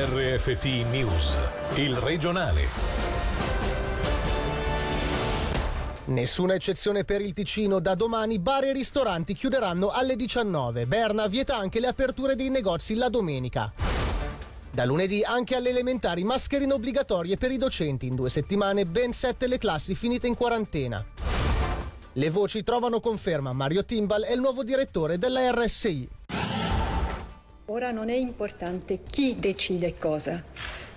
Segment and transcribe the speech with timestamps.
[0.00, 1.36] RFT News,
[1.74, 2.68] il regionale.
[6.04, 10.86] Nessuna eccezione per il Ticino, da domani bar e ristoranti chiuderanno alle 19.
[10.86, 13.72] Berna vieta anche le aperture dei negozi la domenica.
[14.70, 18.06] Da lunedì anche alle elementari mascherine obbligatorie per i docenti.
[18.06, 21.04] In due settimane ben sette le classi finite in quarantena.
[22.12, 23.52] Le voci trovano conferma.
[23.52, 26.17] Mario Timbal è il nuovo direttore della RSI.
[27.70, 30.42] Ora non è importante chi decide cosa,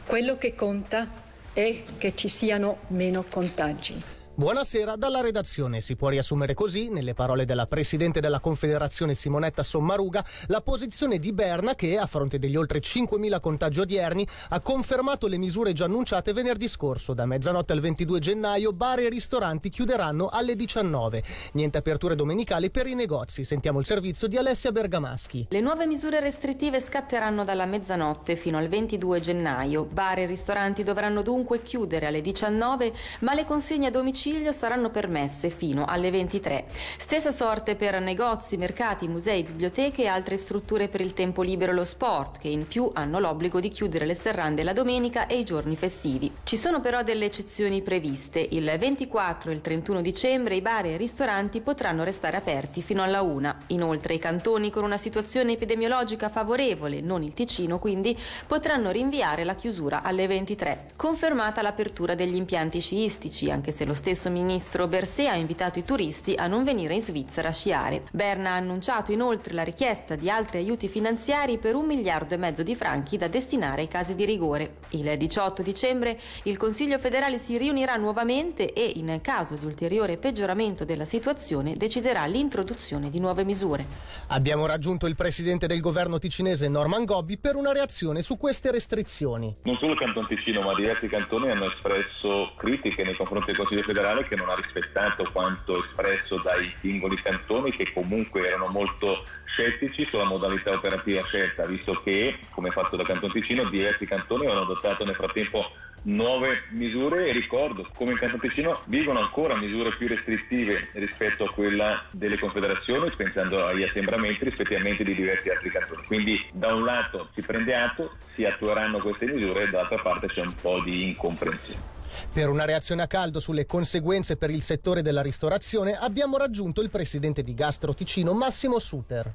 [0.05, 1.05] quello che conta
[1.52, 4.20] è che ci siano meno contagi.
[4.41, 5.81] Buonasera dalla redazione.
[5.81, 11.31] Si può riassumere così, nelle parole della Presidente della Confederazione Simonetta Sommaruga, la posizione di
[11.31, 16.34] Berna che, a fronte degli oltre 5.000 contagi odierni, ha confermato le misure già annunciate
[16.34, 17.14] venerdì scorso.
[17.14, 21.22] Da mezzanotte al 22 gennaio bar e ristoranti chiuderanno alle 19.
[21.53, 23.44] Niente aperture domenicali per i negozi.
[23.44, 25.45] Sentiamo il servizio di Alessia Bergamaschi.
[25.52, 29.86] Le nuove misure restrittive scatteranno dalla mezzanotte fino al 22 gennaio.
[29.86, 35.50] Bar e ristoranti dovranno dunque chiudere alle 19, ma le consegne a domicilio saranno permesse
[35.50, 36.66] fino alle 23.
[36.98, 41.76] Stessa sorte per negozi, mercati, musei, biblioteche e altre strutture per il tempo libero e
[41.76, 45.44] lo sport, che in più hanno l'obbligo di chiudere le serrande la domenica e i
[45.44, 46.32] giorni festivi.
[46.44, 48.46] Ci sono però delle eccezioni previste.
[48.52, 53.02] Il 24 e il 31 dicembre i bar e i ristoranti potranno restare aperti fino
[53.04, 53.56] alla 1.
[53.68, 59.56] Inoltre i cantoni con una situazione epidemiologica favorevole, non il Ticino quindi, potranno rinviare la
[59.56, 60.90] chiusura alle 23.
[60.96, 65.86] Confermata l'apertura degli impianti sciistici, anche se lo stesso stesso ministro Bersè ha invitato i
[65.86, 68.04] turisti a non venire in Svizzera a sciare.
[68.12, 72.62] Berna ha annunciato inoltre la richiesta di altri aiuti finanziari per un miliardo e mezzo
[72.62, 74.80] di franchi da destinare ai casi di rigore.
[74.90, 80.84] Il 18 dicembre il Consiglio federale si riunirà nuovamente e, in caso di ulteriore peggioramento
[80.84, 83.86] della situazione, deciderà l'introduzione di nuove misure.
[84.28, 89.56] Abbiamo raggiunto il presidente del governo ticinese Norman Gobbi per una reazione su queste restrizioni.
[89.64, 93.84] Non solo il Canton Ticino, ma diversi cantoni hanno espresso critiche nei confronti del Consiglio
[93.84, 99.23] federale federale che non ha rispettato quanto espresso dai singoli cantoni che comunque erano molto
[99.45, 104.61] scettici sulla modalità operativa scelta, visto che, come fatto da Canton Ticino, diversi cantoni hanno
[104.61, 105.72] adottato nel frattempo
[106.03, 111.53] nuove misure e ricordo come in Canton Ticino vigono ancora misure più restrittive rispetto a
[111.53, 116.03] quella delle confederazioni, pensando agli assembramenti rispettivamente di diversi altri cantoni.
[116.07, 120.41] Quindi da un lato si prende atto, si attueranno queste misure e dall'altra parte c'è
[120.41, 122.00] un po' di incomprensione.
[122.33, 126.89] Per una reazione a caldo sulle conseguenze per il settore della ristorazione abbiamo raggiunto il
[126.89, 129.33] presidente di Gastro Ticino Massimo Suter.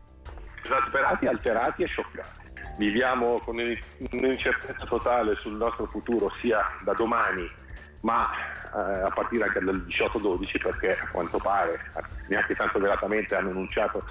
[0.62, 2.44] Esasperati, alterati e scioccati.
[2.78, 7.48] Viviamo con un'incertezza totale sul nostro futuro sia da domani
[8.01, 8.29] ma
[8.75, 11.81] eh, a partire anche dal 18-12 perché a quanto pare
[12.29, 14.05] neanche tanto velatamente hanno annunciato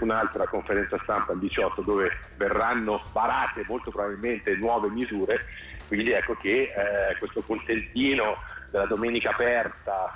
[0.00, 5.40] un'altra conferenza stampa il 18 dove verranno varate molto probabilmente nuove misure.
[5.88, 8.36] Quindi ecco che eh, questo contentino
[8.70, 10.10] della domenica aperta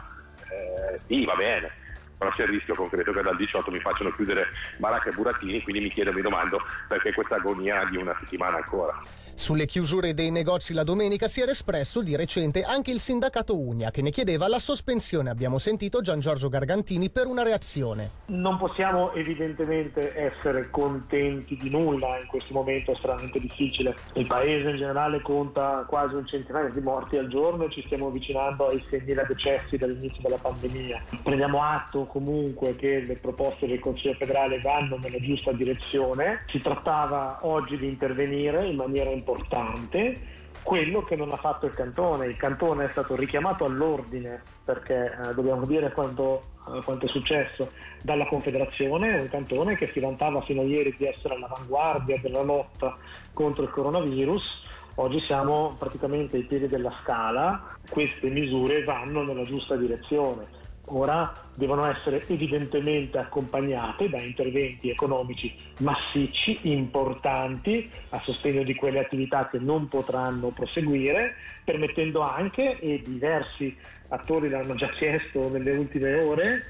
[0.48, 1.84] eh, sì va bene
[2.16, 4.46] però c'è il rischio concreto che dal 18 mi facciano chiudere
[4.78, 9.00] baracca e burattini quindi mi chiedo, mi domando perché questa agonia di una settimana ancora
[9.38, 13.90] sulle chiusure dei negozi la domenica si era espresso di recente anche il sindacato Unia
[13.90, 15.28] che ne chiedeva la sospensione.
[15.28, 18.10] Abbiamo sentito Gian Giorgio Gargantini per una reazione.
[18.26, 23.94] Non possiamo evidentemente essere contenti di nulla in questo momento estremamente difficile.
[24.14, 28.06] Il paese in generale conta quasi un centinaio di morti al giorno e ci stiamo
[28.06, 31.02] avvicinando ai 6.000 decessi dall'inizio della pandemia.
[31.22, 36.44] Prendiamo atto comunque che le proposte del Consiglio federale vanno nella giusta direzione.
[36.48, 40.34] Si trattava oggi di intervenire in maniera importante
[40.66, 42.26] quello che non ha fatto il cantone.
[42.26, 47.70] Il cantone è stato richiamato all'ordine perché eh, dobbiamo dire quanto, eh, quanto, è successo
[48.02, 52.96] dalla Confederazione, un cantone che si vantava fino a ieri di essere all'avanguardia della lotta
[53.32, 54.64] contro il coronavirus.
[54.96, 61.86] Oggi siamo praticamente ai piedi della scala, queste misure vanno nella giusta direzione ora devono
[61.86, 69.88] essere evidentemente accompagnate da interventi economici massicci, importanti, a sostegno di quelle attività che non
[69.88, 71.34] potranno proseguire,
[71.64, 73.76] permettendo anche, e diversi
[74.08, 76.66] attori l'hanno già chiesto nelle ultime ore,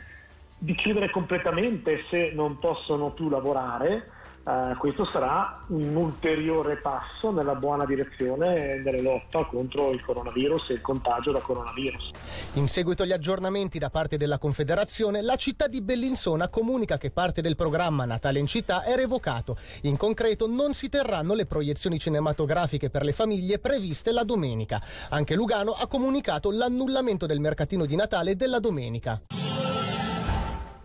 [0.59, 4.11] di chiudere completamente se non possono più lavorare
[4.47, 10.75] Uh, questo sarà un ulteriore passo nella buona direzione della lotta contro il coronavirus e
[10.75, 12.11] il contagio da coronavirus.
[12.53, 17.43] In seguito agli aggiornamenti da parte della Confederazione, la città di Bellinzona comunica che parte
[17.43, 19.57] del programma Natale in città è revocato.
[19.83, 24.81] In concreto non si terranno le proiezioni cinematografiche per le famiglie previste la domenica.
[25.09, 29.21] Anche Lugano ha comunicato l'annullamento del mercatino di Natale della domenica.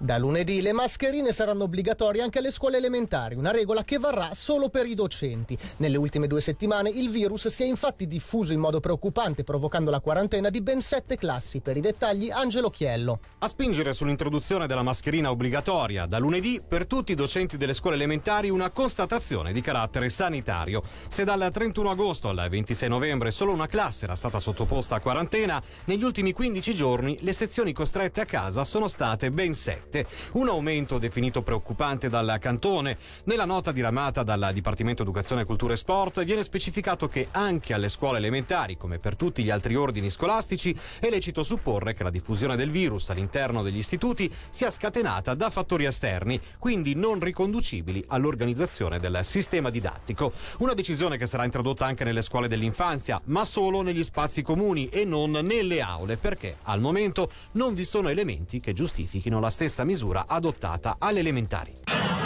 [0.02, 4.70] Da lunedì le mascherine saranno obbligatorie anche alle scuole elementari, una regola che varrà solo
[4.70, 5.56] per i docenti.
[5.78, 10.00] Nelle ultime due settimane il virus si è infatti diffuso in modo preoccupante, provocando la
[10.00, 11.60] quarantena di ben sette classi.
[11.60, 13.20] Per i dettagli, Angelo Chiello.
[13.38, 18.50] A spingere sull'introduzione della mascherina obbligatoria, da lunedì per tutti i docenti delle scuole elementari
[18.50, 20.82] una constatazione di carattere sanitario.
[21.10, 25.62] Se dal 31 agosto al 26 novembre solo una classe era stata sottoposta a quarantena,
[25.86, 29.90] negli ultimi 15 giorni le sezioni costrette a casa sono state ben sette.
[29.92, 32.98] 2007, un aumento definito preoccupante dal cantone.
[33.26, 38.18] Nella nota diramata dal Dipartimento Educazione, Cultura e Sport viene specificato che anche alle scuole
[38.18, 42.72] elementari, come per tutti gli altri ordini scolastici, è lecito supporre che la diffusione del
[42.72, 49.70] virus all'interno degli istituti sia scatenata da fattori esterni, quindi non riconducibili all'organizzazione del sistema
[49.70, 50.32] didattico.
[50.60, 55.04] Una decisione che sarà introdotta anche nelle scuole dell'infanzia, ma solo negli spazi comuni e
[55.04, 59.84] non nelle aule, perché al momento non vi sono elementi che giustifichino la stessa stessa
[59.84, 62.21] misura adottata alle elementari.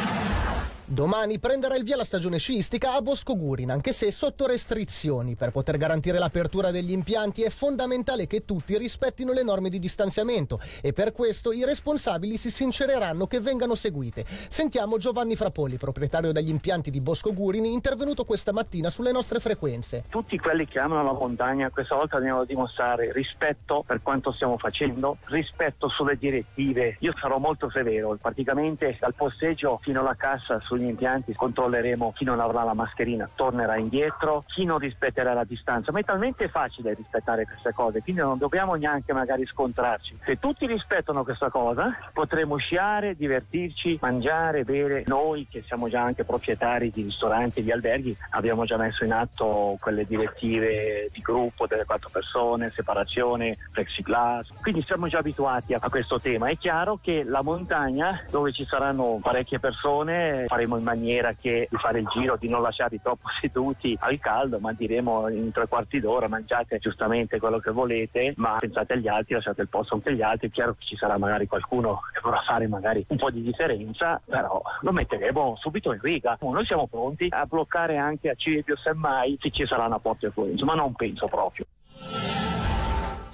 [0.87, 5.33] Domani prenderà il via la stagione sciistica a Bosco Gurin, anche se sotto restrizioni.
[5.33, 10.59] Per poter garantire l'apertura degli impianti è fondamentale che tutti rispettino le norme di distanziamento
[10.83, 14.25] e per questo i responsabili si sincereranno che vengano seguite.
[14.47, 20.03] Sentiamo Giovanni Frapolli, proprietario degli impianti di Bosco Gurin, intervenuto questa mattina sulle nostre frequenze.
[20.09, 25.17] Tutti quelli che amano la montagna questa volta a dimostrare rispetto per quanto stiamo facendo,
[25.29, 26.95] rispetto sulle direttive.
[26.99, 32.25] Io sarò molto severo, praticamente dal posteggio fino alla cassa su sugli impianti controlleremo chi
[32.25, 36.93] non avrà la mascherina, tornerà indietro, chi non rispetterà la distanza, ma è talmente facile
[36.93, 40.17] rispettare queste cose, quindi non dobbiamo neanche magari scontrarci.
[40.23, 45.03] Se tutti rispettano questa cosa, potremo sciare, divertirci, mangiare, bere.
[45.07, 49.13] Noi che siamo già anche proprietari di ristoranti e di alberghi, abbiamo già messo in
[49.13, 55.79] atto quelle direttive di gruppo delle quattro persone, separazione, plexiglass, quindi siamo già abituati a
[55.79, 56.49] questo tema.
[56.49, 61.67] È chiaro che la montagna, dove ci saranno parecchie persone, faremo faremo in maniera che
[61.69, 65.67] di fare il giro, di non lasciarli troppo seduti al caldo, ma diremo in tre
[65.67, 70.09] quarti d'ora mangiate giustamente quello che volete, ma pensate agli altri, lasciate il posto anche
[70.09, 70.47] agli altri.
[70.47, 74.19] È chiaro che ci sarà magari qualcuno che vorrà fare magari un po' di differenza,
[74.25, 76.37] però lo metteremo subito in riga.
[76.41, 80.65] Noi siamo pronti a bloccare anche a Cibio semmai se ci sarà una porta influenza,
[80.65, 81.65] ma non penso proprio.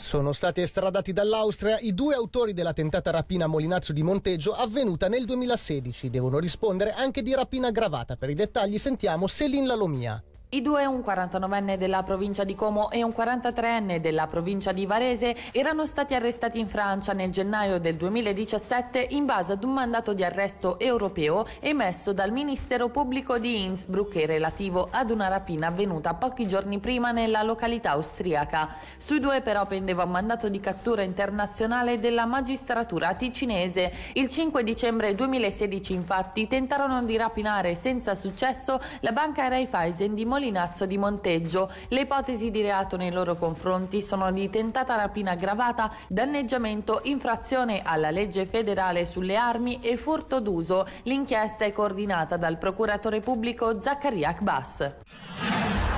[0.02, 5.08] Sono stati estradati dall'Austria i due autori della tentata rapina a Molinazzo di Monteggio avvenuta
[5.08, 6.10] nel 2016.
[6.10, 8.18] Devono rispondere anche di rapina aggravata.
[8.18, 10.22] Per i dettagli sentiamo Selin Lalomia.
[10.54, 15.34] I due, un 49enne della provincia di Como e un 43enne della provincia di Varese,
[15.54, 20.26] erano stati arrestati in Francia nel gennaio del 2017 in base ad un mandato di
[20.26, 26.46] arresto europeo emesso dal Ministero Pubblico di Innsbruck e relativo ad una rapina avvenuta pochi
[26.46, 28.76] giorni prima nella località austriaca.
[28.98, 33.90] Sui due però pendeva un mandato di cattura internazionale della magistratura ticinese.
[34.16, 40.40] Il 5 dicembre 2016 infatti tentarono di rapinare senza successo la banca Raiffeisen di Molina
[40.42, 41.72] Molinazzo di Monteggio.
[41.90, 48.10] Le ipotesi di reato nei loro confronti sono di tentata rapina aggravata, danneggiamento, infrazione alla
[48.10, 50.88] legge federale sulle armi e furto d'uso.
[51.04, 55.91] L'inchiesta è coordinata dal procuratore pubblico Zaccaria Akbas.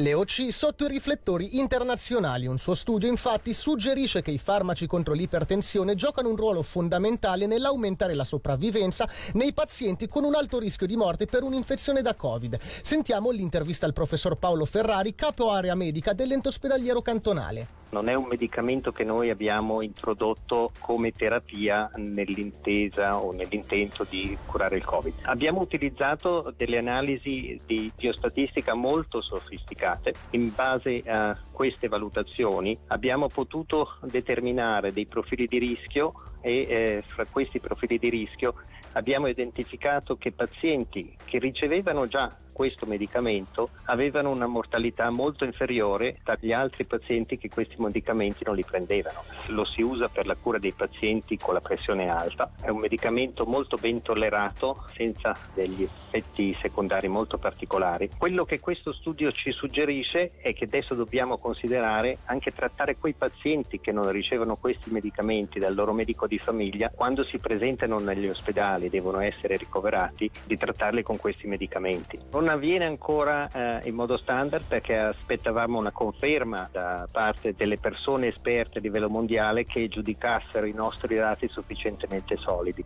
[0.00, 2.46] Le OC sotto i riflettori internazionali.
[2.46, 8.14] Un suo studio infatti suggerisce che i farmaci contro l'ipertensione giocano un ruolo fondamentale nell'aumentare
[8.14, 12.58] la sopravvivenza nei pazienti con un alto rischio di morte per un'infezione da Covid.
[12.80, 18.26] Sentiamo l'intervista al professor Paolo Ferrari, capo area medica dell'ente ospedaliero cantonale non è un
[18.26, 25.14] medicamento che noi abbiamo introdotto come terapia nell'intesa o nell'intento di curare il Covid.
[25.22, 29.89] Abbiamo utilizzato delle analisi di biostatistica molto sofisticate.
[30.30, 37.26] In base a queste valutazioni abbiamo potuto determinare dei profili di rischio e eh, fra
[37.26, 38.54] questi profili di rischio
[38.92, 46.52] abbiamo identificato che pazienti che ricevevano già questo medicamento avevano una mortalità molto inferiore agli
[46.52, 49.24] altri pazienti che questi medicamenti non li prendevano.
[49.46, 53.46] Lo si usa per la cura dei pazienti con la pressione alta, è un medicamento
[53.46, 58.10] molto ben tollerato senza degli effetti secondari molto particolari.
[58.18, 63.80] Quello che questo studio ci suggerisce è che adesso dobbiamo considerare anche trattare quei pazienti
[63.80, 68.90] che non ricevono questi medicamenti dal loro medico di famiglia quando si presentano negli ospedali
[68.90, 72.18] devono essere ricoverati di trattarli con questi medicamenti.
[72.32, 73.48] Non avviene ancora
[73.80, 79.08] eh, in modo standard perché aspettavamo una conferma da parte delle persone esperte a livello
[79.08, 82.84] mondiale che giudicassero i nostri dati sufficientemente solidi.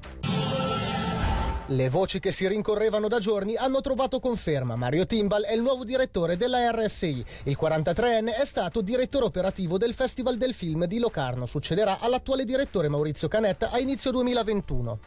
[1.69, 4.77] Le voci che si rincorrevano da giorni hanno trovato conferma.
[4.77, 7.25] Mario Timbal è il nuovo direttore della RSI.
[7.45, 11.47] Il 43enne è stato direttore operativo del Festival del Film di Locarno.
[11.47, 14.99] Succederà all'attuale direttore Maurizio Canetta a inizio 2021.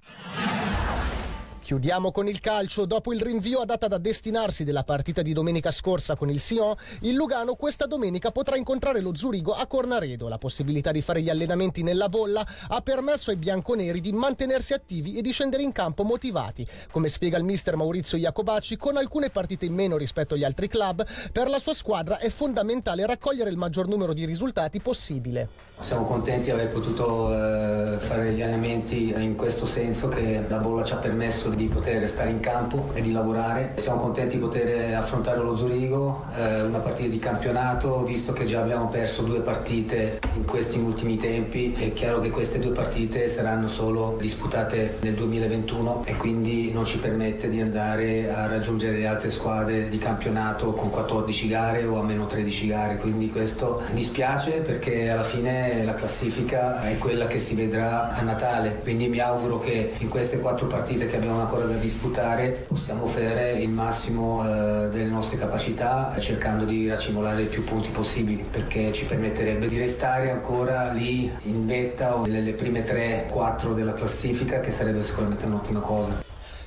[1.68, 2.86] Chiudiamo con il calcio.
[2.86, 6.74] Dopo il rinvio a data da destinarsi della partita di domenica scorsa con il Sion,
[7.02, 10.30] il Lugano questa domenica potrà incontrare lo Zurigo a Cornaredo.
[10.30, 15.18] La possibilità di fare gli allenamenti nella bolla ha permesso ai bianconeri di mantenersi attivi
[15.18, 16.66] e di scendere in campo motivati.
[16.90, 21.06] Come spiega il mister Maurizio Iacobacci, con alcune partite in meno rispetto agli altri club,
[21.34, 25.50] per la sua squadra è fondamentale raccogliere il maggior numero di risultati possibile.
[25.80, 30.86] Siamo contenti di aver potuto eh, fare gli allenamenti in questo senso che la bolla
[30.86, 33.74] ci ha permesso di poter stare in campo e di lavorare.
[33.76, 38.62] Siamo contenti di poter affrontare lo Zurigo, eh, una partita di campionato, visto che già
[38.62, 41.74] abbiamo perso due partite in questi ultimi tempi.
[41.74, 47.00] È chiaro che queste due partite saranno solo disputate nel 2021 e quindi non ci
[47.00, 52.26] permette di andare a raggiungere le altre squadre di campionato con 14 gare o almeno
[52.26, 52.98] 13 gare.
[52.98, 58.80] Quindi questo dispiace perché alla fine la classifica è quella che si vedrà a Natale.
[58.82, 63.54] Quindi mi auguro che in queste quattro partite che abbiamo ancora da disputare possiamo offrire
[63.54, 69.06] il massimo eh, delle nostre capacità cercando di racimolare i più punti possibili perché ci
[69.06, 75.02] permetterebbe di restare ancora lì in vetta o nelle prime 3-4 della classifica che sarebbe
[75.02, 76.22] sicuramente un'ottima cosa.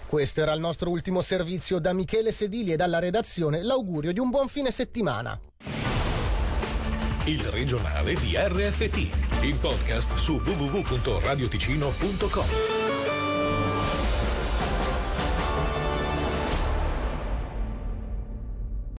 [0.06, 3.62] Questo era il nostro ultimo servizio da Michele Sedili e dalla redazione.
[3.62, 5.38] L'augurio di un buon fine settimana.
[7.26, 9.10] Il regionale di RFT,
[9.42, 12.79] il podcast su www.radioticino.com.